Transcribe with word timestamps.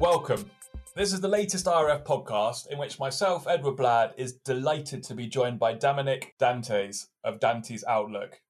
Welcome. 0.00 0.50
This 0.96 1.12
is 1.12 1.20
the 1.20 1.28
latest 1.28 1.66
IRF 1.66 2.06
podcast 2.06 2.68
in 2.68 2.78
which 2.78 2.98
myself, 2.98 3.46
Edward 3.46 3.76
Blad, 3.76 4.14
is 4.16 4.32
delighted 4.32 5.02
to 5.02 5.14
be 5.14 5.26
joined 5.26 5.58
by 5.58 5.74
Damanick 5.74 6.28
Dantes 6.40 7.08
of 7.22 7.38
Dantes 7.38 7.84
Outlook, 7.86 8.40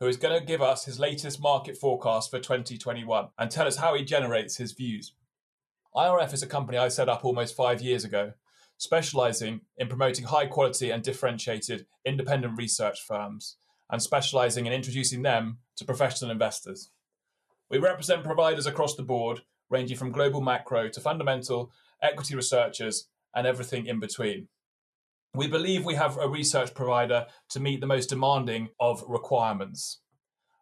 who 0.00 0.06
is 0.06 0.18
going 0.18 0.38
to 0.38 0.44
give 0.44 0.60
us 0.60 0.84
his 0.84 1.00
latest 1.00 1.40
market 1.40 1.78
forecast 1.78 2.30
for 2.30 2.40
2021 2.40 3.28
and 3.38 3.50
tell 3.50 3.66
us 3.66 3.76
how 3.76 3.94
he 3.94 4.04
generates 4.04 4.58
his 4.58 4.72
views. 4.72 5.14
IRF 5.96 6.34
is 6.34 6.42
a 6.42 6.46
company 6.46 6.76
I 6.76 6.88
set 6.88 7.08
up 7.08 7.24
almost 7.24 7.56
five 7.56 7.80
years 7.80 8.04
ago, 8.04 8.34
specializing 8.76 9.62
in 9.78 9.88
promoting 9.88 10.26
high 10.26 10.46
quality 10.46 10.90
and 10.90 11.02
differentiated 11.02 11.86
independent 12.04 12.58
research 12.58 13.00
firms 13.00 13.56
and 13.88 14.02
specializing 14.02 14.66
in 14.66 14.74
introducing 14.74 15.22
them 15.22 15.56
to 15.76 15.86
professional 15.86 16.30
investors. 16.30 16.90
We 17.70 17.78
represent 17.78 18.24
providers 18.24 18.66
across 18.66 18.94
the 18.94 19.02
board, 19.02 19.40
ranging 19.72 19.96
from 19.96 20.12
global 20.12 20.40
macro 20.40 20.88
to 20.88 21.00
fundamental, 21.00 21.72
equity 22.02 22.36
researchers, 22.36 23.08
and 23.34 23.46
everything 23.46 23.86
in 23.86 23.98
between. 23.98 24.48
We 25.34 25.48
believe 25.48 25.84
we 25.84 25.94
have 25.94 26.18
a 26.18 26.28
research 26.28 26.74
provider 26.74 27.26
to 27.50 27.60
meet 27.60 27.80
the 27.80 27.86
most 27.86 28.10
demanding 28.10 28.68
of 28.78 29.02
requirements. 29.08 30.02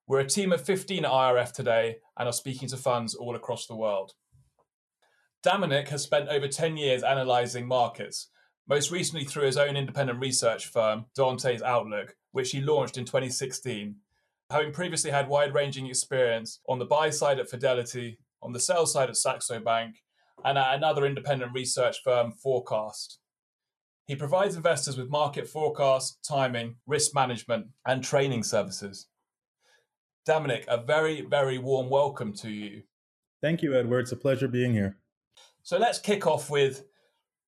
We're 0.06 0.20
a 0.20 0.26
team 0.26 0.52
of 0.52 0.64
15 0.64 1.04
at 1.04 1.10
IRF 1.10 1.52
today 1.52 1.96
and 2.16 2.28
are 2.28 2.32
speaking 2.32 2.68
to 2.68 2.76
funds 2.76 3.14
all 3.14 3.34
across 3.34 3.66
the 3.66 3.76
world. 3.76 4.12
Damanick 5.44 5.88
has 5.88 6.02
spent 6.02 6.28
over 6.28 6.46
10 6.46 6.76
years 6.76 7.02
analysing 7.02 7.66
markets, 7.66 8.28
most 8.68 8.90
recently 8.90 9.24
through 9.24 9.46
his 9.46 9.56
own 9.56 9.76
independent 9.76 10.20
research 10.20 10.66
firm, 10.66 11.06
Dantes 11.16 11.62
Outlook, 11.62 12.14
which 12.30 12.52
he 12.52 12.60
launched 12.60 12.96
in 12.96 13.04
2016, 13.04 13.96
having 14.50 14.72
previously 14.72 15.10
had 15.10 15.28
wide 15.28 15.54
ranging 15.54 15.86
experience 15.86 16.60
on 16.68 16.78
the 16.78 16.84
buy 16.84 17.10
side 17.10 17.40
at 17.40 17.48
Fidelity, 17.48 18.18
on 18.42 18.52
the 18.52 18.60
sell 18.60 18.86
side 18.86 19.08
at 19.08 19.16
Saxo 19.16 19.60
Bank, 19.60 19.96
and 20.44 20.58
at 20.58 20.74
another 20.74 21.06
independent 21.06 21.52
research 21.52 21.98
firm, 22.02 22.32
Forecast. 22.32 23.18
He 24.06 24.16
provides 24.16 24.56
investors 24.56 24.96
with 24.98 25.08
market 25.08 25.46
forecasts, 25.46 26.18
timing, 26.26 26.76
risk 26.86 27.14
management, 27.14 27.66
and 27.86 28.02
training 28.02 28.42
services. 28.42 29.06
Damanick, 30.28 30.66
a 30.66 30.82
very, 30.82 31.22
very 31.22 31.58
warm 31.58 31.88
welcome 31.88 32.32
to 32.34 32.50
you. 32.50 32.82
Thank 33.40 33.62
you, 33.62 33.74
Edward. 33.74 34.00
It's 34.00 34.12
a 34.12 34.16
pleasure 34.16 34.48
being 34.48 34.72
here. 34.72 34.96
So 35.62 35.78
let's 35.78 35.98
kick 35.98 36.26
off 36.26 36.50
with 36.50 36.84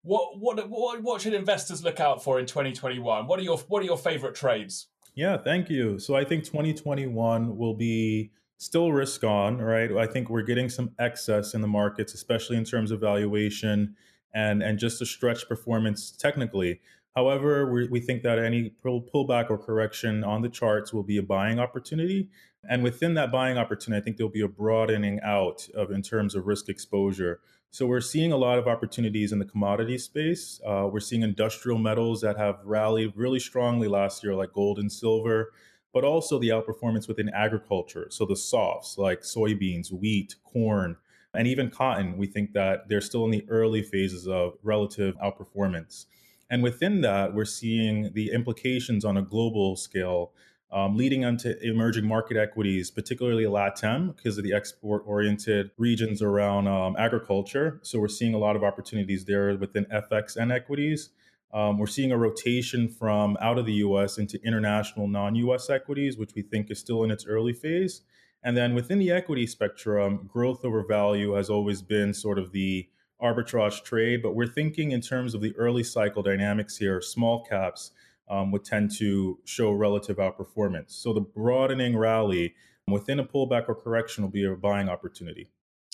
what 0.02 0.38
what 0.38 0.68
what, 0.68 1.02
what 1.02 1.20
should 1.20 1.34
investors 1.34 1.82
look 1.82 2.00
out 2.00 2.22
for 2.22 2.38
in 2.38 2.46
2021? 2.46 3.27
What 3.27 3.38
are 3.38 3.42
your 3.42 3.58
what 3.68 3.82
are 3.82 3.86
your 3.86 3.98
favorite 3.98 4.34
trades? 4.34 4.88
Yeah, 5.14 5.36
thank 5.36 5.68
you. 5.68 5.98
So 5.98 6.14
I 6.14 6.24
think 6.24 6.44
2021 6.44 7.56
will 7.56 7.74
be 7.74 8.30
still 8.62 8.92
risk 8.92 9.24
on, 9.24 9.58
right? 9.58 9.91
I 9.91 10.06
think 10.06 10.30
we're 10.30 10.42
getting 10.42 10.68
some 10.68 10.92
excess 11.00 11.52
in 11.52 11.62
the 11.62 11.68
markets, 11.68 12.14
especially 12.14 12.56
in 12.56 12.64
terms 12.64 12.92
of 12.92 13.00
valuation 13.00 13.96
and 14.32 14.62
and 14.62 14.78
just 14.78 15.02
a 15.02 15.06
stretch 15.06 15.48
performance 15.48 16.12
technically. 16.12 16.80
However, 17.16 17.70
we, 17.70 17.88
we 17.88 18.00
think 18.00 18.22
that 18.22 18.38
any 18.38 18.70
pull, 18.70 19.02
pullback 19.02 19.50
or 19.50 19.58
correction 19.58 20.24
on 20.24 20.40
the 20.40 20.48
charts 20.48 20.92
will 20.92 21.02
be 21.02 21.18
a 21.18 21.22
buying 21.22 21.58
opportunity. 21.58 22.30
And 22.66 22.83
within 22.83 23.14
that 23.14 23.30
buying 23.30 23.58
opportunity, 23.58 24.00
I 24.00 24.05
think 24.05 24.16
there'll 24.16 24.33
be 24.33 24.40
a 24.40 24.48
broadening 24.48 25.20
out 25.22 25.68
of 25.74 25.90
in 25.90 26.00
terms 26.00 26.34
of 26.34 26.46
risk 26.46 26.68
exposure. 26.68 27.40
So 27.70 27.86
we're 27.86 28.00
seeing 28.00 28.33
a 28.33 28.36
lot 28.36 28.58
of 28.58 28.68
opportunities 28.68 29.33
in 29.33 29.40
the 29.40 29.44
commodity 29.44 29.98
space. 29.98 30.60
Uh, 30.64 30.88
we're 30.90 31.00
seeing 31.00 31.22
industrial 31.22 31.78
metals 31.78 32.20
that 32.20 32.38
have 32.38 32.60
rallied 32.64 33.12
really 33.16 33.40
strongly 33.40 33.88
last 33.88 34.22
year, 34.22 34.34
like 34.34 34.52
gold 34.52 34.78
and 34.78 34.90
silver, 34.90 35.52
but 35.92 36.04
also 36.04 36.38
the 36.38 36.48
outperformance 36.48 37.08
within 37.08 37.28
agriculture. 37.30 38.06
So 38.10 38.24
the 38.24 38.36
softs 38.36 38.96
like 38.98 39.22
soybeans, 39.22 39.92
wheat, 39.92 40.36
corn, 40.44 40.96
and 41.34 41.46
even 41.46 41.70
cotton, 41.70 42.17
we 42.18 42.27
think 42.27 42.52
that 42.52 42.89
they're 42.89 43.00
still 43.00 43.24
in 43.24 43.30
the 43.30 43.44
early 43.48 43.83
phases 43.83 44.27
of 44.28 44.55
relative 44.62 45.17
outperformance. 45.17 46.06
And 46.50 46.62
within 46.62 47.00
that, 47.00 47.33
we're 47.34 47.46
seeing 47.46 48.12
the 48.12 48.30
implications 48.33 49.05
on 49.05 49.17
a 49.17 49.22
global 49.22 49.77
scale 49.77 50.33
um, 50.72 50.96
leading 50.96 51.24
onto 51.24 51.55
emerging 51.61 52.06
market 52.06 52.36
equities, 52.36 52.90
particularly 52.90 53.44
LATAM, 53.44 54.17
because 54.17 54.38
of 54.38 54.44
the 54.44 54.55
export 54.55 55.02
oriented 55.06 55.70
regions 55.77 56.22
around 56.22 56.67
um, 56.67 56.96
agriculture. 56.98 57.78
So 57.83 57.98
we're 57.98 58.08
seeing 58.08 58.34
a 58.34 58.38
lot 58.38 58.56
of 58.56 58.64
opportunities 58.64 59.24
there 59.27 59.55
within 59.56 59.84
FX 59.86 60.36
and 60.36 60.50
equities. 60.50 61.11
Um, 61.52 61.79
we're 61.79 61.86
seeing 61.86 62.13
a 62.13 62.17
rotation 62.17 62.89
from 62.89 63.36
out 63.40 63.58
of 63.58 63.67
the 63.67 63.74
US 63.74 64.18
into 64.18 64.42
international 64.42 65.07
non 65.07 65.35
US 65.35 65.68
equities, 65.68 66.17
which 66.17 66.35
we 66.35 66.42
think 66.42 66.70
is 66.70 66.79
still 66.79 67.05
in 67.05 67.11
its 67.11 67.27
early 67.27 67.52
phase. 67.52 68.02
And 68.42 68.57
then 68.57 68.74
within 68.74 68.98
the 68.98 69.11
equity 69.11 69.46
spectrum, 69.46 70.29
growth 70.33 70.64
over 70.64 70.85
value 70.85 71.33
has 71.35 71.48
always 71.48 71.83
been 71.83 72.12
sort 72.12 72.39
of 72.39 72.52
the 72.52 72.89
arbitrage 73.23 73.85
trade, 73.85 74.20
but 74.23 74.35
we're 74.35 74.46
thinking 74.46 74.91
in 74.91 75.01
terms 75.01 75.35
of 75.35 75.41
the 75.41 75.55
early 75.57 75.85
cycle 75.85 76.23
dynamics 76.23 76.77
here, 76.77 77.01
small 77.01 77.45
caps 77.45 77.92
um, 78.29 78.51
would 78.51 78.64
tend 78.64 78.91
to 78.98 79.39
show 79.45 79.70
relative 79.70 80.17
outperformance. 80.17 80.91
So 80.91 81.12
the 81.12 81.20
broadening 81.20 81.96
rally 81.96 82.55
within 82.89 83.20
a 83.20 83.24
pullback 83.24 83.68
or 83.68 83.77
correction 83.77 84.24
will 84.24 84.30
be 84.30 84.45
a 84.45 84.57
buying 84.57 84.89
opportunity. 84.89 85.51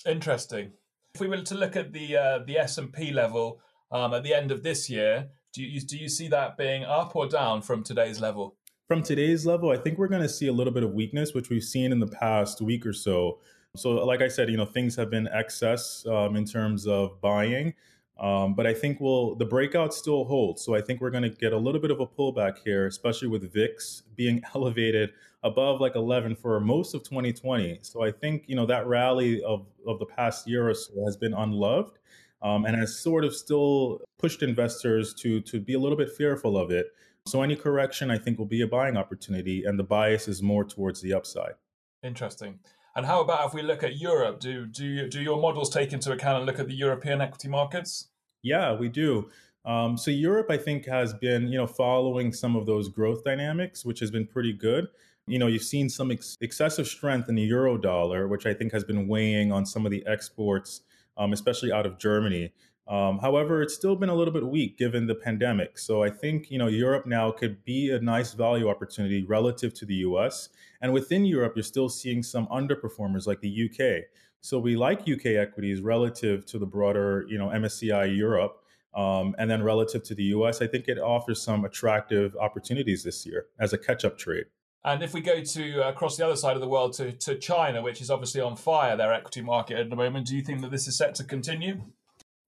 Interesting. 0.07 0.71
If 1.13 1.21
we 1.21 1.27
were 1.27 1.41
to 1.41 1.55
look 1.55 1.75
at 1.75 1.93
the 1.93 2.17
uh, 2.17 2.39
the 2.45 2.57
S 2.57 2.77
and 2.77 2.93
P 2.93 3.11
level 3.11 3.59
um, 3.91 4.13
at 4.13 4.23
the 4.23 4.33
end 4.33 4.51
of 4.51 4.63
this 4.63 4.89
year, 4.89 5.27
do 5.53 5.63
you 5.63 5.81
do 5.81 5.97
you 5.97 6.09
see 6.09 6.27
that 6.27 6.57
being 6.57 6.83
up 6.83 7.15
or 7.15 7.27
down 7.27 7.61
from 7.61 7.83
today's 7.83 8.21
level? 8.21 8.55
From 8.87 9.03
today's 9.03 9.45
level, 9.45 9.69
I 9.69 9.77
think 9.77 9.97
we're 9.97 10.07
going 10.07 10.23
to 10.23 10.29
see 10.29 10.47
a 10.47 10.53
little 10.53 10.73
bit 10.73 10.83
of 10.83 10.93
weakness, 10.93 11.33
which 11.33 11.49
we've 11.49 11.63
seen 11.63 11.91
in 11.91 11.99
the 11.99 12.07
past 12.07 12.59
week 12.61 12.85
or 12.85 12.93
so. 12.93 13.39
So, 13.75 13.91
like 13.91 14.21
I 14.21 14.27
said, 14.27 14.49
you 14.49 14.57
know, 14.57 14.65
things 14.65 14.95
have 14.95 15.11
been 15.11 15.27
excess 15.27 16.05
um, 16.07 16.35
in 16.35 16.45
terms 16.45 16.87
of 16.87 17.21
buying, 17.21 17.75
um, 18.19 18.55
but 18.55 18.65
I 18.65 18.73
think 18.73 18.99
we'll 18.99 19.35
the 19.35 19.45
breakout 19.45 19.93
still 19.93 20.25
holds. 20.25 20.63
So 20.63 20.75
I 20.75 20.81
think 20.81 21.01
we're 21.01 21.11
going 21.11 21.23
to 21.23 21.29
get 21.29 21.53
a 21.53 21.57
little 21.57 21.81
bit 21.81 21.91
of 21.91 21.99
a 21.99 22.07
pullback 22.07 22.57
here, 22.63 22.87
especially 22.87 23.27
with 23.27 23.51
VIX 23.53 24.03
being 24.15 24.41
elevated 24.55 25.11
above 25.43 25.79
like 25.79 25.95
11 25.95 26.35
for 26.35 26.59
most 26.59 26.93
of 26.93 27.03
2020. 27.03 27.79
So 27.81 28.03
I 28.03 28.11
think 28.11 28.43
you 28.47 28.55
know 28.55 28.65
that 28.65 28.87
rally 28.87 29.43
of 29.43 29.67
of 29.87 29.99
the 29.99 30.05
past 30.05 30.47
year 30.47 30.69
or 30.69 30.73
so 30.73 30.91
has 31.05 31.15
been 31.15 31.33
unloved. 31.33 31.97
Um, 32.41 32.65
and 32.65 32.75
has 32.77 32.97
sort 32.97 33.25
of 33.25 33.35
still 33.35 33.99
pushed 34.17 34.43
investors 34.43 35.13
to 35.15 35.41
to 35.41 35.59
be 35.59 35.73
a 35.73 35.79
little 35.79 35.97
bit 35.97 36.09
fearful 36.09 36.57
of 36.57 36.71
it. 36.71 36.87
So 37.25 37.41
any 37.41 37.55
correction, 37.55 38.09
I 38.09 38.17
think, 38.17 38.39
will 38.39 38.45
be 38.45 38.61
a 38.61 38.67
buying 38.67 38.97
opportunity, 38.97 39.63
and 39.65 39.77
the 39.77 39.83
bias 39.83 40.27
is 40.27 40.41
more 40.41 40.63
towards 40.63 41.01
the 41.01 41.13
upside. 41.13 41.53
Interesting. 42.01 42.59
And 42.95 43.05
how 43.05 43.21
about 43.21 43.47
if 43.47 43.53
we 43.53 43.61
look 43.61 43.83
at 43.83 43.97
Europe? 43.97 44.39
Do 44.39 44.65
do 44.65 45.07
do 45.07 45.21
your 45.21 45.39
models 45.39 45.69
take 45.69 45.93
into 45.93 46.11
account 46.11 46.37
and 46.37 46.45
look 46.45 46.59
at 46.59 46.67
the 46.67 46.73
European 46.73 47.21
equity 47.21 47.47
markets? 47.47 48.07
Yeah, 48.41 48.73
we 48.73 48.89
do. 48.89 49.29
Um, 49.65 49.97
so 49.97 50.09
Europe, 50.11 50.47
I 50.49 50.57
think, 50.57 50.85
has 50.85 51.13
been 51.13 51.47
you 51.47 51.57
know 51.57 51.67
following 51.67 52.33
some 52.33 52.55
of 52.55 52.65
those 52.65 52.89
growth 52.89 53.23
dynamics, 53.23 53.85
which 53.85 53.99
has 53.99 54.11
been 54.11 54.25
pretty 54.25 54.53
good. 54.53 54.87
You 55.27 55.37
know, 55.37 55.47
you've 55.47 55.63
seen 55.63 55.89
some 55.89 56.09
ex- 56.09 56.35
excessive 56.41 56.87
strength 56.87 57.29
in 57.29 57.35
the 57.35 57.43
euro 57.43 57.77
dollar, 57.77 58.27
which 58.27 58.47
I 58.47 58.53
think 58.53 58.71
has 58.71 58.83
been 58.83 59.07
weighing 59.07 59.51
on 59.51 59.65
some 59.65 59.85
of 59.85 59.91
the 59.91 60.03
exports, 60.07 60.81
um, 61.19 61.33
especially 61.33 61.71
out 61.71 61.85
of 61.85 61.99
Germany. 61.99 62.51
Um, 62.87 63.19
however, 63.19 63.61
it's 63.61 63.75
still 63.75 63.95
been 63.95 64.09
a 64.09 64.15
little 64.15 64.33
bit 64.33 64.47
weak 64.47 64.77
given 64.77 65.05
the 65.05 65.13
pandemic. 65.13 65.77
So 65.77 66.01
I 66.01 66.09
think 66.09 66.49
you 66.49 66.57
know 66.57 66.67
Europe 66.67 67.05
now 67.05 67.29
could 67.29 67.63
be 67.63 67.91
a 67.91 67.99
nice 67.99 68.33
value 68.33 68.67
opportunity 68.67 69.23
relative 69.23 69.75
to 69.75 69.85
the 69.85 69.95
U.S. 69.95 70.49
And 70.81 70.91
within 70.91 71.25
Europe, 71.25 71.53
you're 71.55 71.63
still 71.63 71.89
seeing 71.89 72.23
some 72.23 72.47
underperformers 72.47 73.27
like 73.27 73.41
the 73.41 73.69
UK. 73.69 74.05
So 74.41 74.57
we 74.57 74.75
like 74.75 75.01
UK 75.01 75.35
equities 75.37 75.81
relative 75.81 76.45
to 76.47 76.57
the 76.57 76.65
broader 76.65 77.25
you 77.29 77.37
know 77.37 77.49
MSCI 77.49 78.17
Europe. 78.17 78.63
Um, 78.95 79.35
and 79.37 79.51
then 79.51 79.61
relative 79.61 80.01
to 80.05 80.15
the 80.15 80.23
US, 80.35 80.63
I 80.63 80.67
think 80.67 80.87
it 80.87 80.97
offers 80.97 81.39
some 81.43 81.63
attractive 81.63 82.35
opportunities 82.37 83.03
this 83.03 83.23
year 83.23 83.45
as 83.59 83.71
a 83.71 83.77
catch 83.77 84.03
up 84.03 84.17
trade. 84.17 84.45
And 84.85 85.03
if 85.03 85.13
we 85.13 85.21
go 85.21 85.41
to 85.41 85.85
uh, 85.85 85.89
across 85.89 86.15
the 86.15 86.25
other 86.25 86.35
side 86.35 86.55
of 86.55 86.61
the 86.61 86.67
world 86.67 86.93
to, 86.93 87.11
to 87.11 87.35
China, 87.35 87.81
which 87.81 88.01
is 88.01 88.09
obviously 88.09 88.41
on 88.41 88.55
fire, 88.55 88.95
their 88.95 89.13
equity 89.13 89.41
market 89.41 89.77
at 89.77 89.89
the 89.89 89.95
moment, 89.95 90.27
do 90.27 90.35
you 90.35 90.41
think 90.41 90.61
that 90.61 90.71
this 90.71 90.87
is 90.87 90.97
set 90.97 91.15
to 91.15 91.23
continue? 91.23 91.81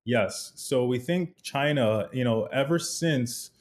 Yes. 0.05 0.53
So 0.55 0.85
we 0.85 0.97
think 0.97 1.41
China, 1.43 2.09
you 2.13 2.23
know, 2.23 2.45
ever 2.45 2.79
since 2.79 3.51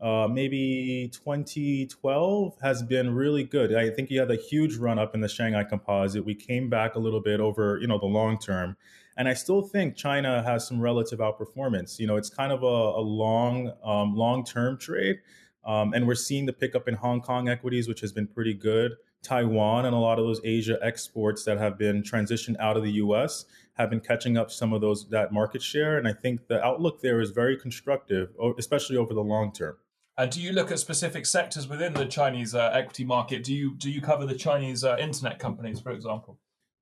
uh, 0.00 0.26
maybe 0.30 1.10
2012 1.12 2.56
has 2.62 2.82
been 2.82 3.14
really 3.14 3.44
good. 3.44 3.74
I 3.74 3.90
think 3.90 4.10
you 4.10 4.20
had 4.20 4.30
a 4.30 4.36
huge 4.36 4.76
run 4.76 4.98
up 4.98 5.14
in 5.14 5.20
the 5.20 5.28
Shanghai 5.28 5.64
Composite. 5.64 6.24
We 6.24 6.34
came 6.34 6.70
back 6.70 6.94
a 6.94 6.98
little 6.98 7.20
bit 7.20 7.40
over, 7.40 7.78
you 7.80 7.86
know, 7.86 7.98
the 7.98 8.06
long 8.06 8.38
term. 8.38 8.76
And 9.18 9.28
I 9.28 9.34
still 9.34 9.60
think 9.60 9.96
China 9.96 10.42
has 10.42 10.66
some 10.66 10.80
relative 10.80 11.18
outperformance. 11.18 11.98
You 11.98 12.06
know, 12.06 12.16
it's 12.16 12.30
kind 12.30 12.52
of 12.52 12.62
a, 12.62 12.66
a 12.66 13.02
long, 13.02 13.72
um, 13.84 14.14
long 14.14 14.44
term 14.44 14.78
trade. 14.78 15.18
Um, 15.64 15.92
and 15.92 16.06
we're 16.06 16.14
seeing 16.14 16.46
the 16.46 16.52
pickup 16.52 16.88
in 16.88 16.94
Hong 16.94 17.20
Kong 17.20 17.48
equities, 17.48 17.88
which 17.88 18.00
has 18.00 18.12
been 18.12 18.26
pretty 18.26 18.54
good. 18.54 18.92
Taiwan 19.22 19.84
and 19.84 19.94
a 19.94 19.98
lot 19.98 20.18
of 20.18 20.24
those 20.24 20.40
Asia 20.44 20.78
exports 20.82 21.44
that 21.44 21.58
have 21.58 21.76
been 21.76 22.02
transitioned 22.02 22.58
out 22.58 22.76
of 22.76 22.82
the 22.82 22.92
US 22.92 23.44
have 23.74 23.90
been 23.90 24.00
catching 24.00 24.36
up 24.36 24.50
some 24.50 24.72
of 24.72 24.80
those 24.80 25.08
that 25.10 25.32
market 25.32 25.62
share. 25.62 25.98
And 25.98 26.08
I 26.08 26.12
think 26.12 26.46
the 26.48 26.62
outlook 26.64 27.02
there 27.02 27.20
is 27.20 27.30
very 27.30 27.56
constructive, 27.56 28.30
especially 28.58 28.96
over 28.96 29.12
the 29.12 29.22
long 29.22 29.52
term. 29.52 29.76
And 30.16 30.30
do 30.30 30.40
you 30.40 30.52
look 30.52 30.70
at 30.70 30.78
specific 30.78 31.24
sectors 31.24 31.68
within 31.68 31.94
the 31.94 32.04
Chinese 32.04 32.54
uh, 32.54 32.70
equity 32.74 33.04
market? 33.04 33.42
Do 33.44 33.54
you 33.54 33.74
do 33.74 33.90
you 33.90 34.00
cover 34.00 34.26
the 34.26 34.34
Chinese 34.34 34.84
uh, 34.84 34.96
internet 34.98 35.38
companies, 35.38 35.80
for 35.80 35.92
example? 35.92 36.38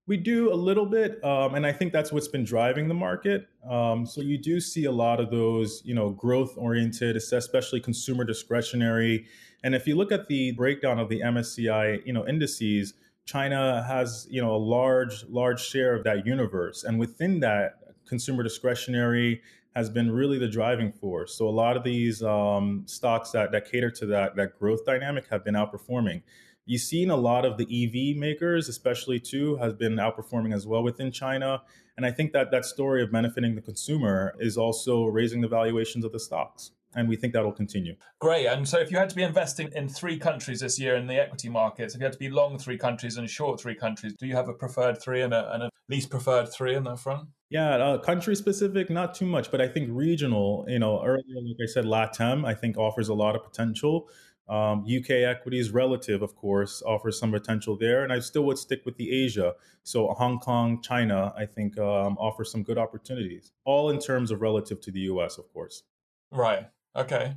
We 0.09 0.17
do 0.17 0.51
a 0.51 0.57
little 0.57 0.87
bit, 0.87 1.23
um, 1.23 1.55
and 1.55 1.67
I 1.67 1.73
think 1.73 1.93
that's 1.93 2.11
what's 2.11 2.29
been 2.29 2.43
driving 2.43 2.89
the 2.89 2.95
market. 2.95 3.47
Um, 3.69 4.07
so 4.07 4.23
you 4.23 4.39
do 4.39 4.59
see 4.59 4.87
a 4.87 4.91
lot 4.91 5.21
of 5.21 5.31
those, 5.31 5.83
you 5.85 5.95
know, 5.95 6.09
growth 6.09 6.55
oriented, 6.57 7.15
especially 7.15 7.79
consumer 7.79 8.25
discretionary. 8.25 9.27
And 9.63 9.75
if 9.75 9.87
you 9.87 9.97
look 9.97 10.11
at 10.11 10.27
the 10.27 10.53
breakdown 10.53 10.99
of 10.99 11.11
the 11.11 11.21
MSCI, 11.21 12.07
you 12.07 12.15
know, 12.15 12.27
indices, 12.27 12.95
China 13.27 13.85
has, 13.87 14.27
you 14.31 14.41
know, 14.41 14.57
a 14.57 14.57
large, 14.57 15.25
large 15.29 15.61
share 15.63 15.95
of 15.95 16.05
that 16.05 16.27
universe, 16.27 16.85
and 16.85 16.99
within 16.99 17.41
that, 17.41 17.75
consumer 18.07 18.43
discretionary 18.43 19.43
has 19.77 19.91
been 19.91 20.11
really 20.11 20.39
the 20.39 20.49
driving 20.49 20.91
force. 20.91 21.35
So 21.35 21.47
a 21.47 21.51
lot 21.51 21.77
of 21.77 21.85
these 21.85 22.23
um, 22.23 22.85
stocks 22.87 23.31
that 23.33 23.53
that 23.53 23.71
cater 23.71 23.91
to 23.91 24.07
that 24.07 24.37
that 24.37 24.59
growth 24.59 24.87
dynamic 24.87 25.27
have 25.29 25.45
been 25.45 25.55
outperforming. 25.55 26.23
You've 26.69 26.83
seen 26.83 27.09
a 27.09 27.17
lot 27.17 27.47
of 27.47 27.57
the 27.57 27.65
EV 27.65 28.15
makers, 28.15 28.69
especially 28.69 29.19
too, 29.19 29.57
has 29.57 29.73
been 29.73 29.95
outperforming 29.95 30.55
as 30.55 30.67
well 30.67 30.83
within 30.83 31.11
China. 31.11 31.63
And 31.97 32.05
I 32.05 32.11
think 32.11 32.35
that 32.35 32.51
that 32.51 32.67
story 32.67 33.03
of 33.03 33.11
benefiting 33.11 33.55
the 33.55 33.63
consumer 33.63 34.35
is 34.39 34.59
also 34.59 35.07
raising 35.07 35.41
the 35.41 35.49
valuations 35.49 36.05
of 36.05 36.13
the 36.13 36.21
stocks. 36.21 36.73
And 36.95 37.09
we 37.09 37.17
think 37.17 37.33
that'll 37.33 37.53
continue. 37.53 37.97
Great. 38.19 38.47
And 38.49 38.69
so, 38.69 38.79
if 38.79 38.91
you 38.91 38.99
had 38.99 39.09
to 39.09 39.17
be 39.17 39.23
investing 39.23 39.71
in 39.75 39.89
three 39.89 40.19
countries 40.19 40.61
this 40.61 40.79
year 40.79 40.97
in 40.97 41.07
the 41.07 41.15
equity 41.15 41.49
markets, 41.49 41.95
if 41.95 42.01
you 42.01 42.05
had 42.05 42.13
to 42.13 42.19
be 42.19 42.29
long 42.29 42.59
three 42.59 42.77
countries 42.77 43.17
and 43.17 43.31
short 43.31 43.59
three 43.59 43.75
countries, 43.75 44.13
do 44.19 44.27
you 44.27 44.37
have 44.37 44.49
a 44.49 44.55
preferred 44.55 45.01
three 45.01 45.23
and 45.23 45.33
a, 45.33 45.55
and 45.55 45.63
a 45.63 45.71
least 45.89 46.11
preferred 46.11 46.51
three 46.53 46.75
in 46.75 46.85
that 46.85 46.99
front? 46.99 47.29
Yeah, 47.49 47.77
uh, 47.77 47.99
country 47.99 48.37
specific, 48.37 48.91
not 48.91 49.15
too 49.15 49.27
much, 49.27 49.51
but 49.51 49.63
I 49.63 49.69
think 49.69 49.89
regional. 49.91 50.67
You 50.69 50.81
know, 50.81 51.03
earlier, 51.03 51.23
like 51.43 51.57
I 51.63 51.67
said, 51.67 51.87
LATAM, 51.87 52.47
I 52.47 52.53
think 52.55 52.77
offers 52.77 53.09
a 53.09 53.15
lot 53.15 53.37
of 53.37 53.43
potential. 53.43 54.09
Um, 54.49 54.85
UK 54.85 55.11
equities, 55.11 55.71
relative, 55.71 56.23
of 56.23 56.35
course, 56.35 56.83
offers 56.87 57.19
some 57.19 57.31
potential 57.31 57.77
there, 57.77 58.03
and 58.03 58.13
I 58.13 58.21
still 58.21 58.45
would 58.45 58.59
stick 58.59 58.83
with 58.87 58.97
the 58.97 59.11
Asia. 59.25 59.55
So 59.83 60.09
Hong 60.09 60.39
Kong, 60.39 60.81
China, 60.83 61.35
I 61.37 61.45
think 61.45 61.79
um, 61.79 62.17
offers 62.19 62.51
some 62.51 62.63
good 62.63 62.79
opportunities, 62.79 63.53
all 63.65 63.91
in 63.91 63.99
terms 63.99 64.31
of 64.31 64.41
relative 64.41 64.81
to 64.83 64.91
the 64.91 65.01
US, 65.01 65.39
of 65.39 65.53
course. 65.53 65.83
Right. 66.31 66.67
Okay. 66.97 67.35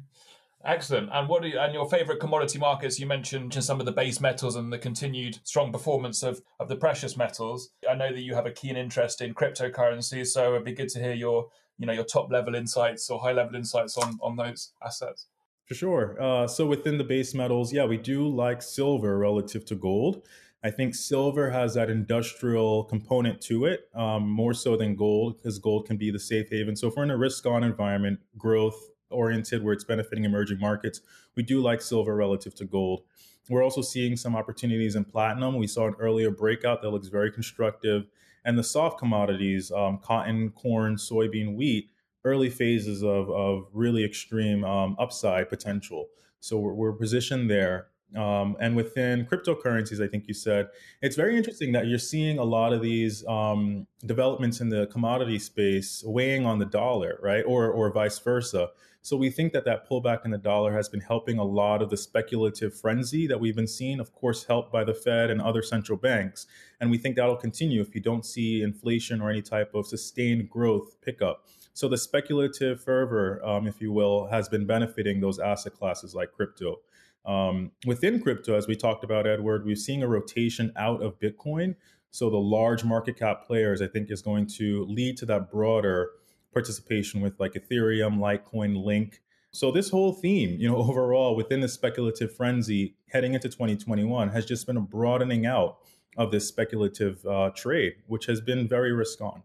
Excellent. 0.63 1.09
And 1.11 1.27
what 1.27 1.43
are 1.43 1.47
you, 1.47 1.59
and 1.59 1.73
your 1.73 1.89
favorite 1.89 2.19
commodity 2.19 2.59
markets? 2.59 2.99
You 2.99 3.07
mentioned 3.07 3.53
some 3.63 3.79
of 3.79 3.85
the 3.85 3.91
base 3.91 4.21
metals 4.21 4.55
and 4.55 4.71
the 4.71 4.77
continued 4.77 5.39
strong 5.43 5.71
performance 5.71 6.23
of, 6.23 6.41
of 6.59 6.69
the 6.69 6.75
precious 6.75 7.17
metals. 7.17 7.71
I 7.89 7.95
know 7.95 8.11
that 8.11 8.21
you 8.21 8.35
have 8.35 8.45
a 8.45 8.51
keen 8.51 8.77
interest 8.77 9.21
in 9.21 9.33
cryptocurrencies, 9.33 10.27
so 10.27 10.51
it'd 10.51 10.65
be 10.65 10.73
good 10.73 10.89
to 10.89 10.99
hear 10.99 11.13
your 11.13 11.47
you 11.77 11.87
know 11.87 11.93
your 11.93 12.03
top 12.03 12.31
level 12.31 12.53
insights 12.53 13.09
or 13.09 13.19
high 13.19 13.31
level 13.31 13.55
insights 13.55 13.97
on 13.97 14.19
on 14.21 14.35
those 14.35 14.73
assets. 14.85 15.27
For 15.71 15.75
sure. 15.75 16.21
Uh, 16.21 16.47
so 16.47 16.65
within 16.65 16.97
the 16.97 17.05
base 17.05 17.33
metals, 17.33 17.71
yeah, 17.71 17.85
we 17.85 17.95
do 17.95 18.27
like 18.27 18.61
silver 18.61 19.17
relative 19.17 19.63
to 19.67 19.75
gold. 19.75 20.27
I 20.65 20.69
think 20.69 20.93
silver 20.93 21.49
has 21.49 21.75
that 21.75 21.89
industrial 21.89 22.83
component 22.83 23.39
to 23.43 23.63
it 23.67 23.87
um, 23.95 24.29
more 24.29 24.53
so 24.53 24.75
than 24.75 24.97
gold 24.97 25.37
because 25.37 25.59
gold 25.59 25.85
can 25.85 25.95
be 25.95 26.11
the 26.11 26.19
safe 26.19 26.49
haven. 26.49 26.75
So 26.75 26.89
if 26.89 26.97
we're 26.97 27.03
in 27.03 27.09
a 27.09 27.15
risk 27.15 27.45
on 27.45 27.63
environment, 27.63 28.19
growth 28.37 28.75
oriented, 29.11 29.63
where 29.63 29.71
it's 29.71 29.85
benefiting 29.85 30.25
emerging 30.25 30.59
markets, 30.59 30.99
we 31.37 31.43
do 31.43 31.61
like 31.61 31.81
silver 31.81 32.17
relative 32.17 32.53
to 32.55 32.65
gold. 32.65 33.03
We're 33.49 33.63
also 33.63 33.81
seeing 33.81 34.17
some 34.17 34.35
opportunities 34.35 34.97
in 34.97 35.05
platinum. 35.05 35.55
We 35.55 35.67
saw 35.67 35.87
an 35.87 35.95
earlier 35.99 36.31
breakout 36.31 36.81
that 36.81 36.89
looks 36.89 37.07
very 37.07 37.31
constructive. 37.31 38.07
And 38.43 38.57
the 38.57 38.63
soft 38.65 38.99
commodities, 38.99 39.71
um, 39.71 39.99
cotton, 39.99 40.49
corn, 40.49 40.97
soybean, 40.97 41.55
wheat, 41.55 41.91
early 42.23 42.49
phases 42.49 43.03
of, 43.03 43.29
of 43.29 43.67
really 43.73 44.03
extreme 44.03 44.63
um, 44.63 44.95
upside 44.99 45.49
potential. 45.49 46.07
So 46.39 46.57
we're, 46.57 46.73
we're 46.73 46.93
positioned 46.93 47.49
there. 47.49 47.87
Um, 48.15 48.57
and 48.59 48.75
within 48.75 49.25
cryptocurrencies, 49.25 50.03
I 50.03 50.07
think 50.07 50.27
you 50.27 50.33
said 50.33 50.67
it's 51.01 51.15
very 51.15 51.37
interesting 51.37 51.71
that 51.71 51.87
you're 51.87 51.97
seeing 51.97 52.39
a 52.39 52.43
lot 52.43 52.73
of 52.73 52.81
these 52.81 53.25
um, 53.25 53.87
developments 54.05 54.59
in 54.59 54.67
the 54.67 54.87
commodity 54.87 55.39
space 55.39 56.03
weighing 56.05 56.45
on 56.45 56.59
the 56.59 56.65
dollar, 56.65 57.19
right, 57.21 57.43
or 57.47 57.71
or 57.71 57.89
vice 57.91 58.19
versa. 58.19 58.69
So 59.03 59.17
we 59.17 59.31
think 59.31 59.51
that 59.53 59.65
that 59.65 59.89
pullback 59.89 60.25
in 60.25 60.31
the 60.31 60.37
dollar 60.37 60.73
has 60.73 60.87
been 60.87 61.01
helping 61.01 61.39
a 61.39 61.43
lot 61.43 61.81
of 61.81 61.89
the 61.89 61.97
speculative 61.97 62.75
frenzy 62.79 63.25
that 63.25 63.39
we've 63.39 63.55
been 63.55 63.67
seeing, 63.67 63.99
of 63.99 64.13
course, 64.13 64.43
helped 64.43 64.71
by 64.71 64.83
the 64.83 64.93
Fed 64.93 65.31
and 65.31 65.41
other 65.41 65.63
central 65.63 65.97
banks. 65.97 66.45
And 66.79 66.91
we 66.91 66.99
think 66.99 67.15
that'll 67.15 67.35
continue 67.35 67.81
if 67.81 67.95
you 67.95 68.01
don't 68.01 68.25
see 68.25 68.61
inflation 68.61 69.19
or 69.19 69.31
any 69.31 69.41
type 69.41 69.73
of 69.73 69.87
sustained 69.87 70.51
growth 70.51 71.01
pickup. 71.01 71.47
So 71.73 71.87
the 71.87 71.97
speculative 71.97 72.83
fervor, 72.83 73.43
um, 73.43 73.65
if 73.65 73.81
you 73.81 73.91
will, 73.91 74.27
has 74.27 74.47
been 74.47 74.67
benefiting 74.67 75.19
those 75.19 75.39
asset 75.39 75.73
classes 75.73 76.13
like 76.13 76.31
crypto. 76.31 76.79
Um, 77.25 77.71
within 77.87 78.21
crypto, 78.21 78.55
as 78.55 78.67
we 78.67 78.75
talked 78.75 79.03
about, 79.03 79.25
Edward, 79.25 79.65
we're 79.65 79.75
seeing 79.75 80.03
a 80.03 80.07
rotation 80.07 80.71
out 80.75 81.01
of 81.01 81.19
Bitcoin. 81.19 81.75
So 82.11 82.29
the 82.29 82.37
large 82.37 82.83
market 82.83 83.17
cap 83.17 83.47
players, 83.47 83.81
I 83.81 83.87
think, 83.87 84.11
is 84.11 84.21
going 84.21 84.45
to 84.57 84.85
lead 84.85 85.17
to 85.17 85.25
that 85.27 85.49
broader 85.49 86.11
participation 86.53 87.21
with 87.21 87.39
like 87.39 87.53
Ethereum, 87.53 88.17
Litecoin, 88.17 88.83
Link. 88.83 89.21
So 89.51 89.71
this 89.71 89.89
whole 89.89 90.13
theme, 90.13 90.57
you 90.59 90.69
know, 90.69 90.77
overall 90.89 91.35
within 91.35 91.61
the 91.61 91.67
speculative 91.67 92.35
frenzy 92.35 92.95
heading 93.09 93.33
into 93.33 93.49
2021 93.49 94.29
has 94.29 94.45
just 94.45 94.67
been 94.67 94.77
a 94.77 94.81
broadening 94.81 95.45
out 95.45 95.77
of 96.17 96.31
this 96.31 96.47
speculative 96.47 97.25
uh, 97.25 97.51
trade, 97.55 97.93
which 98.07 98.25
has 98.25 98.41
been 98.41 98.67
very 98.67 98.91
risk 98.91 99.21
on. 99.21 99.43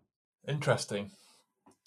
Interesting. 0.49 1.11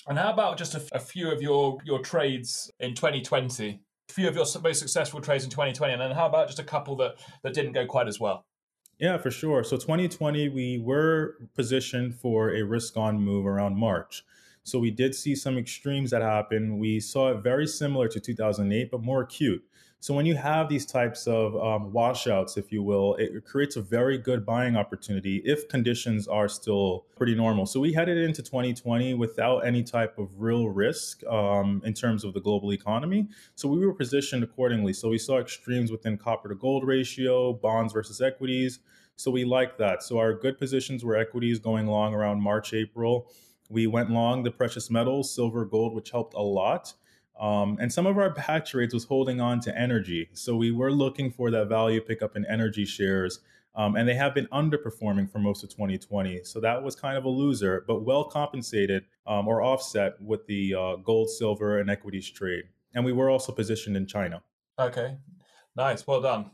And 0.08 0.18
how 0.18 0.32
about 0.32 0.58
just 0.58 0.76
a, 0.76 0.82
a, 0.94 1.00
few 1.00 1.32
of 1.32 1.42
your, 1.42 1.78
your 1.84 2.00
trades 2.00 2.72
in 2.80 2.96
2020? 2.96 3.80
A 4.10 4.14
few 4.14 4.28
of 4.28 4.36
your 4.36 4.46
most 4.64 4.80
successful 4.80 5.22
trades 5.22 5.44
in 5.44 5.50
2020, 5.50 5.94
and 5.94 6.02
then 6.02 6.12
how 6.12 6.26
about 6.26 6.48
just 6.48 6.60
a 6.60 6.64
couple 6.64 6.96
that, 6.98 7.16
that 7.44 7.54
didn't 7.54 7.74
go 7.74 7.86
quite 7.86 8.08
as 8.08 8.20
well? 8.20 8.46
Yeah, 8.98 9.18
for 9.18 9.32
sure. 9.32 9.64
So 9.64 9.78
2020, 9.78 10.50
we 10.50 10.80
were 10.80 11.36
positioned 11.56 12.16
for 12.16 12.54
a 12.54 12.64
risk 12.64 12.98
on 12.98 13.22
move 13.22 13.46
around 13.46 13.78
March. 13.78 14.24
So 14.70 14.80
we 14.80 14.92
did 14.92 15.16
see 15.16 15.36
some 15.36 15.58
extremes 15.58 16.12
that 16.12 16.22
happen. 16.22 16.78
We 16.78 17.00
saw 17.00 17.32
it 17.32 17.44
very 17.44 17.68
similar 17.68 18.08
to 18.08 18.20
2008, 18.20 18.92
but 18.92 19.02
more 19.02 19.22
acute. 19.22 19.64
So 20.02 20.14
when 20.14 20.26
you 20.26 20.36
have 20.36 20.70
these 20.70 20.86
types 20.86 21.28
of 21.28 21.58
um, 21.58 21.92
washouts, 21.92 22.56
if 22.56 22.72
you 22.72 22.82
will, 22.82 23.16
it 23.16 23.44
creates 23.44 23.76
a 23.76 23.82
very 23.82 24.18
good 24.18 24.46
buying 24.46 24.78
opportunity 24.78 25.42
if 25.44 25.68
conditions 25.68 26.26
are 26.26 26.48
still 26.48 27.06
pretty 27.18 27.36
normal. 27.36 27.66
So 27.66 27.82
we 27.82 27.92
headed 27.92 28.18
into 28.18 28.42
2020 28.42 29.16
without 29.16 29.60
any 29.60 29.84
type 29.84 30.18
of 30.18 30.30
real 30.40 30.70
risk 30.70 31.22
um, 31.28 31.82
in 31.84 31.94
terms 31.94 32.24
of 32.24 32.34
the 32.34 32.40
global 32.40 32.72
economy. 32.72 33.28
So 33.56 33.68
we 33.68 33.86
were 33.86 33.94
positioned 33.94 34.42
accordingly. 34.42 34.94
So 34.94 35.10
we 35.10 35.18
saw 35.18 35.40
extremes 35.40 35.92
within 35.92 36.18
copper 36.18 36.48
to 36.48 36.56
gold 36.56 36.88
ratio, 36.88 37.52
bonds 37.52 37.92
versus 37.92 38.22
equities. 38.22 38.80
So 39.18 39.32
we 39.32 39.44
like 39.44 39.78
that. 39.80 40.02
So 40.02 40.18
our 40.18 40.34
good 40.34 40.58
positions 40.58 41.04
were 41.04 41.18
equities 41.18 41.60
going 41.60 41.88
long 41.88 42.14
around 42.14 42.42
March, 42.42 42.74
April. 42.74 43.30
We 43.70 43.88
went 43.88 44.10
long 44.10 44.44
the 44.44 44.52
precious 44.52 44.90
metals, 44.90 45.34
silver, 45.34 45.64
gold, 45.64 45.94
which 45.94 46.10
helped 46.10 46.34
a 46.34 46.42
lot. 46.42 46.94
Um, 47.40 47.78
and 47.80 47.94
some 47.94 48.06
of 48.06 48.18
our 48.18 48.30
bad 48.32 48.66
trades 48.66 48.94
was 48.94 49.06
holding 49.06 49.40
on 49.40 49.62
to 49.62 49.78
energy. 49.78 50.30
So 50.34 50.56
we 50.56 50.72
were 50.72 50.92
looking 50.92 51.32
for 51.32 51.52
that 51.52 51.70
value 51.70 52.02
pickup 52.02 52.36
in 52.36 52.46
energy 52.46 52.86
shares. 52.86 53.40
Um, 53.76 53.96
and 53.96 54.10
they 54.10 54.16
have 54.16 54.34
been 54.34 54.48
underperforming 54.48 55.32
for 55.32 55.40
most 55.40 55.64
of 55.64 55.70
2020. 55.70 56.44
So 56.44 56.60
that 56.60 56.84
was 56.84 56.96
kind 56.96 57.18
of 57.18 57.24
a 57.24 57.30
loser, 57.30 57.86
but 57.88 58.02
well 58.02 58.26
compensated 58.26 59.06
um, 59.26 59.48
or 59.48 59.62
offset 59.62 60.20
with 60.22 60.46
the 60.48 60.74
uh, 60.74 60.96
gold, 60.98 61.30
silver, 61.30 61.80
and 61.80 61.90
equities 61.90 62.30
trade. 62.30 62.66
And 62.94 63.06
we 63.06 63.14
were 63.14 63.30
also 63.30 63.52
positioned 63.52 63.96
in 63.96 64.08
China. 64.08 64.42
Okay, 64.78 65.18
nice. 65.76 66.06
Well 66.08 66.22
done. 66.22 66.50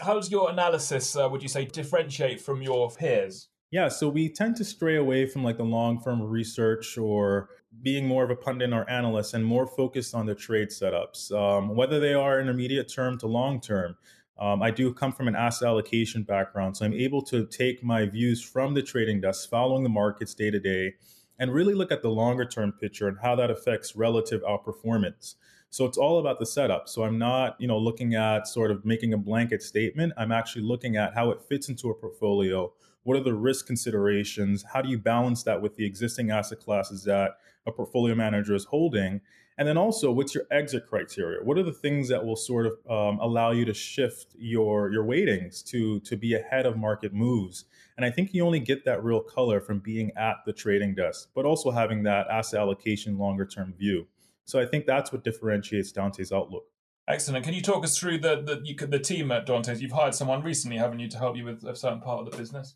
How 0.00 0.14
does 0.14 0.30
your 0.30 0.50
analysis, 0.50 1.16
uh, 1.16 1.28
would 1.30 1.42
you 1.42 1.48
say, 1.48 1.64
differentiate 1.64 2.40
from 2.40 2.60
your 2.60 2.90
peers? 2.90 3.48
Yeah, 3.70 3.88
so 3.88 4.08
we 4.08 4.30
tend 4.30 4.56
to 4.56 4.64
stray 4.64 4.96
away 4.96 5.26
from 5.26 5.44
like 5.44 5.58
the 5.58 5.64
long 5.64 6.00
firm 6.00 6.22
research 6.22 6.96
or 6.96 7.50
being 7.82 8.06
more 8.06 8.24
of 8.24 8.30
a 8.30 8.36
pundit 8.36 8.72
or 8.72 8.88
analyst 8.88 9.34
and 9.34 9.44
more 9.44 9.66
focused 9.66 10.14
on 10.14 10.24
the 10.24 10.34
trade 10.34 10.68
setups, 10.68 11.30
um, 11.32 11.76
whether 11.76 12.00
they 12.00 12.14
are 12.14 12.40
intermediate 12.40 12.88
term 12.88 13.18
to 13.18 13.26
long 13.26 13.60
term. 13.60 13.94
Um, 14.38 14.62
I 14.62 14.70
do 14.70 14.94
come 14.94 15.12
from 15.12 15.28
an 15.28 15.36
asset 15.36 15.68
allocation 15.68 16.22
background, 16.22 16.76
so 16.76 16.86
I'm 16.86 16.94
able 16.94 17.22
to 17.22 17.44
take 17.46 17.82
my 17.82 18.06
views 18.06 18.42
from 18.42 18.72
the 18.72 18.82
trading 18.82 19.20
desk, 19.20 19.50
following 19.50 19.82
the 19.82 19.88
markets 19.90 20.32
day 20.32 20.50
to 20.50 20.60
day, 20.60 20.94
and 21.38 21.52
really 21.52 21.74
look 21.74 21.92
at 21.92 22.02
the 22.02 22.08
longer 22.08 22.46
term 22.46 22.72
picture 22.72 23.08
and 23.08 23.18
how 23.20 23.34
that 23.36 23.50
affects 23.50 23.96
relative 23.96 24.40
outperformance. 24.42 25.34
So 25.70 25.84
it's 25.84 25.98
all 25.98 26.18
about 26.18 26.38
the 26.38 26.46
setup. 26.46 26.88
So 26.88 27.02
I'm 27.04 27.18
not, 27.18 27.60
you 27.60 27.68
know, 27.68 27.78
looking 27.78 28.14
at 28.14 28.48
sort 28.48 28.70
of 28.70 28.84
making 28.84 29.12
a 29.12 29.18
blanket 29.18 29.62
statement. 29.62 30.12
I'm 30.16 30.32
actually 30.32 30.62
looking 30.62 30.96
at 30.96 31.14
how 31.14 31.30
it 31.30 31.42
fits 31.42 31.68
into 31.68 31.90
a 31.90 31.94
portfolio 31.94 32.72
what 33.08 33.16
are 33.16 33.22
the 33.22 33.32
risk 33.32 33.66
considerations? 33.66 34.62
How 34.70 34.82
do 34.82 34.90
you 34.90 34.98
balance 34.98 35.42
that 35.44 35.62
with 35.62 35.76
the 35.76 35.86
existing 35.86 36.30
asset 36.30 36.60
classes 36.60 37.04
that 37.04 37.38
a 37.66 37.72
portfolio 37.72 38.14
manager 38.14 38.54
is 38.54 38.66
holding? 38.66 39.22
And 39.56 39.66
then 39.66 39.78
also, 39.78 40.12
what's 40.12 40.34
your 40.34 40.44
exit 40.50 40.86
criteria? 40.86 41.42
What 41.42 41.56
are 41.56 41.62
the 41.62 41.72
things 41.72 42.10
that 42.10 42.22
will 42.22 42.36
sort 42.36 42.66
of 42.66 42.72
um, 42.86 43.18
allow 43.20 43.52
you 43.52 43.64
to 43.64 43.72
shift 43.72 44.34
your 44.38 44.92
your 44.92 45.04
weightings 45.04 45.62
to 45.70 46.00
to 46.00 46.16
be 46.18 46.34
ahead 46.34 46.66
of 46.66 46.76
market 46.76 47.14
moves? 47.14 47.64
And 47.96 48.04
I 48.04 48.10
think 48.10 48.34
you 48.34 48.44
only 48.44 48.60
get 48.60 48.84
that 48.84 49.02
real 49.02 49.20
color 49.20 49.58
from 49.58 49.78
being 49.78 50.12
at 50.14 50.36
the 50.44 50.52
trading 50.52 50.94
desk, 50.94 51.30
but 51.34 51.46
also 51.46 51.70
having 51.70 52.02
that 52.02 52.28
asset 52.28 52.60
allocation 52.60 53.16
longer 53.16 53.46
term 53.46 53.72
view. 53.72 54.06
So 54.48 54.58
I 54.58 54.64
think 54.64 54.86
that's 54.86 55.12
what 55.12 55.24
differentiates 55.24 55.92
Dantes 55.92 56.32
Outlook. 56.32 56.64
Excellent. 57.06 57.44
Can 57.44 57.52
you 57.52 57.60
talk 57.60 57.84
us 57.84 57.98
through 57.98 58.18
the 58.18 58.42
the, 58.42 58.60
you 58.64 58.74
could, 58.74 58.90
the 58.90 58.98
team 58.98 59.30
at 59.30 59.46
Dantes? 59.46 59.80
You've 59.80 59.92
hired 59.92 60.14
someone 60.14 60.42
recently, 60.42 60.78
haven't 60.78 61.00
you, 61.00 61.08
to 61.08 61.18
help 61.18 61.36
you 61.36 61.44
with 61.44 61.64
a 61.64 61.76
certain 61.76 62.00
part 62.00 62.20
of 62.20 62.30
the 62.30 62.36
business? 62.36 62.74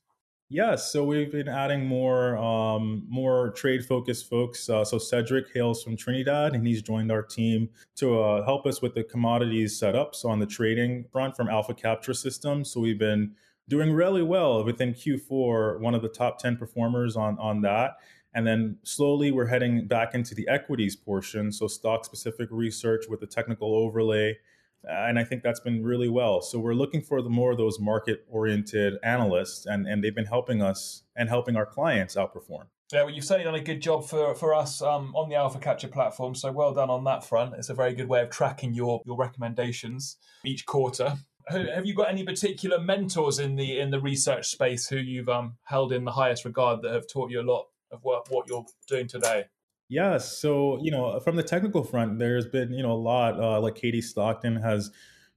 Yes, 0.51 0.93
so 0.93 1.03
we've 1.03 1.33
been 1.33 1.49
adding 1.49 1.87
more 1.87 2.37
um, 2.37 3.07
more 3.09 3.53
trade 3.53 3.87
focused 3.87 4.29
folks. 4.29 4.69
Uh, 4.69 4.85
so 4.85 4.99
Cedric 4.99 5.47
hails 5.55 5.83
from 5.83 5.97
Trinidad, 5.97 6.55
and 6.55 6.67
he's 6.67 6.83
joined 6.83 7.11
our 7.11 7.23
team 7.23 7.71
to 7.97 8.21
uh, 8.21 8.45
help 8.45 8.67
us 8.67 8.83
with 8.83 8.95
the 8.95 9.03
commodities 9.05 9.79
setup. 9.79 10.15
So 10.15 10.29
on 10.29 10.41
the 10.41 10.47
trading 10.47 11.07
front 11.11 11.35
from 11.35 11.49
Alpha 11.49 11.73
Capture 11.73 12.13
Systems, 12.13 12.71
so 12.71 12.81
we've 12.81 12.99
been 12.99 13.35
doing 13.71 13.95
really 13.95 14.23
well 14.23 14.63
within 14.63 14.93
Q4, 14.93 15.81
one 15.81 15.95
of 15.95 16.03
the 16.03 16.11
top 16.11 16.39
ten 16.39 16.59
performers 16.59 17.17
on 17.17 17.39
on 17.39 17.63
that. 17.63 17.97
And 18.35 18.47
then 18.47 18.79
slowly 18.83 19.31
we're 19.31 19.47
heading 19.47 19.87
back 19.87 20.15
into 20.15 20.35
the 20.35 20.49
equities 20.49 20.97
portion, 20.97 21.53
so 21.53 21.67
stock 21.67 22.05
specific 22.05 22.49
research 22.51 23.05
with 23.09 23.21
the 23.21 23.27
technical 23.27 23.75
overlay 23.75 24.37
and 24.85 25.19
I 25.19 25.25
think 25.25 25.43
that's 25.43 25.61
been 25.61 25.83
really 25.83 26.09
well. 26.09 26.41
So 26.41 26.59
we're 26.59 26.75
looking 26.75 27.03
for 27.03 27.23
the 27.23 27.31
more 27.31 27.53
of 27.53 27.59
those 27.59 27.79
market 27.79 28.25
oriented 28.29 28.95
analysts, 29.03 29.67
and 29.67 29.87
and 29.87 30.03
they've 30.03 30.15
been 30.15 30.27
helping 30.27 30.63
us 30.63 31.03
and 31.17 31.29
helping 31.29 31.57
our 31.57 31.67
clients 31.67 32.17
outperform. 32.17 32.67
Yeah, 32.93 33.05
well, 33.05 33.15
you've 33.15 33.25
certainly 33.25 33.45
done 33.45 33.55
a 33.55 33.65
good 33.65 33.81
job 33.81 34.05
for, 34.05 34.35
for 34.35 34.53
us 34.53 34.83
um, 34.83 35.17
on 35.17 35.31
the 35.31 35.35
Alpha 35.35 35.59
Capture 35.59 35.89
platform. 35.89 36.35
So 36.35 36.53
well 36.53 36.75
done 36.75 36.91
on 36.91 37.05
that 37.05 37.25
front. 37.25 37.55
It's 37.57 37.71
a 37.71 37.75
very 37.75 37.95
good 37.95 38.09
way 38.09 38.21
of 38.21 38.31
tracking 38.31 38.75
your 38.75 39.01
your 39.07 39.17
recommendations 39.17 40.17
each 40.45 40.67
quarter. 40.67 41.17
Have 41.49 41.87
you 41.87 41.95
got 41.95 42.09
any 42.09 42.23
particular 42.23 42.79
mentors 42.79 43.39
in 43.39 43.57
the 43.57 43.81
in 43.81 43.91
the 43.91 44.01
research 44.01 44.49
space 44.49 44.89
who 44.89 44.97
you've 44.97 45.29
um, 45.29 45.57
held 45.65 45.93
in 45.93 46.05
the 46.05 46.13
highest 46.13 46.45
regard 46.45 46.83
that 46.83 46.93
have 46.93 47.09
taught 47.09 47.31
you 47.31 47.41
a 47.41 47.43
lot 47.43 47.67
of 47.93 48.01
what, 48.03 48.31
what 48.31 48.49
you're 48.49 48.65
doing 48.89 49.07
today? 49.07 49.45
Yes. 49.89 50.39
So, 50.39 50.79
you 50.83 50.91
know, 50.91 51.21
from 51.21 51.37
the 51.37 51.43
technical 51.43 51.85
front, 51.85 52.19
there's 52.19 52.47
been, 52.47 52.73
you 52.73 52.83
know, 52.83 52.93
a 52.93 52.95
lot. 52.95 53.39
Uh, 53.39 53.61
like 53.61 53.75
Katie 53.75 54.01
Stockton 54.01 54.57
has, 54.57 54.91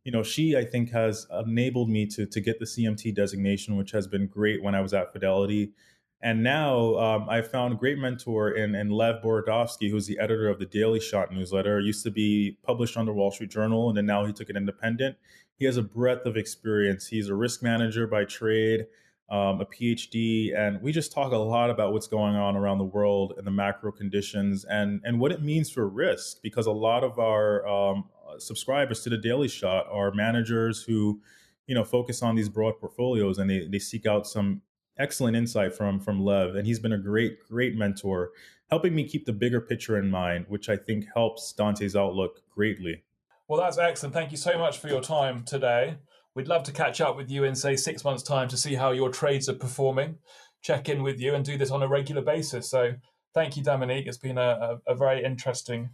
you 0.05 0.11
know, 0.11 0.23
she 0.23 0.55
I 0.55 0.63
think 0.63 0.91
has 0.91 1.27
enabled 1.45 1.89
me 1.89 2.05
to 2.07 2.25
to 2.25 2.39
get 2.39 2.59
the 2.59 2.65
CMT 2.65 3.13
designation, 3.13 3.75
which 3.75 3.91
has 3.91 4.07
been 4.07 4.27
great 4.27 4.63
when 4.63 4.73
I 4.73 4.81
was 4.81 4.93
at 4.93 5.11
Fidelity. 5.11 5.73
And 6.21 6.41
now 6.41 6.95
um, 6.95 7.29
I 7.29 7.41
found 7.41 7.73
a 7.73 7.77
great 7.77 7.99
mentor 7.99 8.51
in, 8.51 8.73
in 8.73 8.89
Lev 8.89 9.21
Borodovsky, 9.21 9.91
who's 9.91 10.07
the 10.07 10.17
editor 10.17 10.47
of 10.47 10.57
the 10.57 10.65
Daily 10.65 10.99
Shot 10.99 11.31
newsletter. 11.31 11.79
It 11.79 11.85
used 11.85 12.03
to 12.03 12.09
be 12.09 12.57
published 12.63 12.97
on 12.97 13.05
the 13.05 13.13
Wall 13.13 13.31
Street 13.31 13.51
Journal, 13.51 13.89
and 13.89 13.97
then 13.97 14.05
now 14.05 14.25
he 14.25 14.33
took 14.33 14.49
it 14.49 14.55
independent. 14.55 15.17
He 15.57 15.65
has 15.65 15.77
a 15.77 15.83
breadth 15.83 16.25
of 16.25 16.37
experience. 16.37 17.07
He's 17.07 17.29
a 17.29 17.35
risk 17.35 17.61
manager 17.61 18.07
by 18.07 18.23
trade 18.25 18.87
um, 19.29 19.59
a 19.59 19.65
PhD, 19.65 20.55
and 20.55 20.81
we 20.81 20.91
just 20.91 21.11
talk 21.11 21.31
a 21.31 21.37
lot 21.37 21.69
about 21.69 21.93
what's 21.93 22.07
going 22.07 22.35
on 22.35 22.55
around 22.55 22.77
the 22.77 22.85
world 22.85 23.33
and 23.37 23.45
the 23.45 23.51
macro 23.51 23.91
conditions 23.91 24.65
and 24.65 25.01
and 25.03 25.19
what 25.19 25.31
it 25.31 25.41
means 25.41 25.69
for 25.69 25.87
risk. 25.87 26.41
Because 26.43 26.67
a 26.67 26.71
lot 26.71 27.03
of 27.03 27.17
our 27.17 27.67
um, 27.67 28.05
subscribers 28.37 29.01
to 29.01 29.09
the 29.09 29.17
Daily 29.17 29.47
Shot 29.47 29.87
are 29.91 30.11
managers 30.11 30.83
who, 30.83 31.21
you 31.65 31.73
know, 31.73 31.83
focus 31.83 32.21
on 32.21 32.35
these 32.35 32.49
broad 32.49 32.79
portfolios 32.79 33.39
and 33.39 33.49
they 33.49 33.67
they 33.67 33.79
seek 33.79 34.05
out 34.05 34.27
some 34.27 34.61
excellent 34.97 35.35
insight 35.35 35.73
from 35.73 35.99
from 35.99 36.23
Lev, 36.23 36.55
and 36.55 36.67
he's 36.67 36.79
been 36.79 36.93
a 36.93 36.97
great 36.97 37.39
great 37.47 37.75
mentor, 37.75 38.31
helping 38.69 38.93
me 38.93 39.07
keep 39.07 39.25
the 39.25 39.33
bigger 39.33 39.59
picture 39.59 39.97
in 39.97 40.09
mind, 40.09 40.45
which 40.49 40.69
I 40.69 40.77
think 40.77 41.05
helps 41.15 41.51
Dantes 41.53 41.95
Outlook 41.95 42.41
greatly. 42.53 43.03
Well, 43.47 43.59
that's 43.59 43.77
excellent. 43.77 44.13
Thank 44.13 44.31
you 44.31 44.37
so 44.37 44.57
much 44.57 44.79
for 44.79 44.87
your 44.87 45.01
time 45.01 45.43
today. 45.43 45.97
We'd 46.35 46.49
love 46.49 46.63
to 46.63 46.73
catch 46.73 46.99
up 46.99 47.15
with 47.15 47.31
you 47.31 47.45
in, 47.45 47.55
say, 47.55 47.77
six 47.77 48.03
months' 48.03 48.21
time 48.21 48.49
to 48.49 48.57
see 48.57 48.75
how 48.75 48.91
your 48.91 49.09
trades 49.09 49.47
are 49.47 49.53
performing, 49.53 50.17
check 50.61 50.89
in 50.89 51.01
with 51.01 51.19
you, 51.19 51.33
and 51.33 51.45
do 51.45 51.57
this 51.57 51.71
on 51.71 51.81
a 51.81 51.87
regular 51.87 52.21
basis. 52.21 52.69
So, 52.69 52.93
thank 53.33 53.55
you, 53.55 53.63
Damanick. 53.63 54.05
It's 54.05 54.17
been 54.17 54.37
a, 54.37 54.79
a, 54.87 54.91
a 54.91 54.95
very 54.95 55.23
interesting 55.23 55.89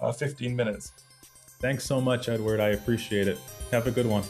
uh, 0.00 0.12
15 0.12 0.54
minutes. 0.54 0.92
Thanks 1.60 1.84
so 1.84 2.00
much, 2.00 2.28
Edward. 2.28 2.60
I 2.60 2.68
appreciate 2.68 3.26
it. 3.26 3.38
Have 3.70 3.86
a 3.86 3.90
good 3.90 4.06
one. 4.06 4.22